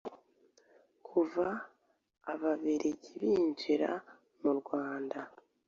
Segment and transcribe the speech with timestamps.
[1.07, 1.47] Kuva
[2.31, 3.91] ababiligi binjira
[4.41, 5.19] mu Rwanda